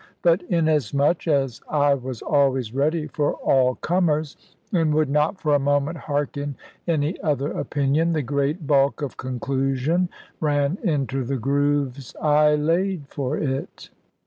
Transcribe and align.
But 0.23 0.41
inasmuch 0.49 1.27
as 1.27 1.61
I 1.69 1.93
was 1.93 2.23
always 2.23 2.73
ready 2.73 3.05
for 3.05 3.33
all 3.35 3.75
comers, 3.75 4.35
and 4.73 4.95
would 4.95 5.11
not 5.11 5.39
for 5.39 5.53
a 5.53 5.59
moment 5.59 5.95
harken 5.97 6.55
any 6.87 7.21
other 7.21 7.51
opinion, 7.51 8.13
the 8.13 8.23
great 8.23 8.65
bulk 8.65 9.03
of 9.03 9.17
conclusion 9.17 10.09
ran 10.39 10.79
into 10.81 11.23
the 11.23 11.37
grooves 11.37 12.15
I 12.19 12.55
laid 12.55 13.09
for 13.09 13.37
it. 13.37 13.91